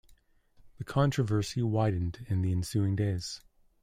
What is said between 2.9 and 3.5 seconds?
days.